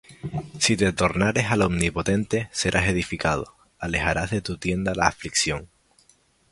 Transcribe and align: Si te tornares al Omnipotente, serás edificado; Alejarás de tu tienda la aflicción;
Si 0.57 0.77
te 0.77 0.91
tornares 0.93 1.51
al 1.51 1.61
Omnipotente, 1.61 2.49
serás 2.51 2.87
edificado; 2.87 3.55
Alejarás 3.77 4.31
de 4.31 4.41
tu 4.41 4.57
tienda 4.57 4.95
la 4.95 5.05
aflicción; 5.05 5.69